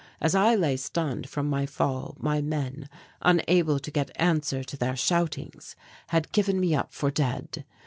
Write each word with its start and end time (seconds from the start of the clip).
As 0.19 0.33
I 0.33 0.55
lay 0.55 0.77
stunned 0.77 1.29
from 1.29 1.47
my 1.47 1.67
fall, 1.67 2.17
my 2.19 2.41
men, 2.41 2.89
unable 3.21 3.77
to 3.77 3.91
get 3.91 4.09
answer 4.15 4.63
to 4.63 4.75
their 4.75 4.95
shoutings, 4.95 5.75
had 6.07 6.31
given 6.31 6.59
me 6.59 6.73
up 6.73 6.91
for 6.91 7.11
dead. 7.11 7.65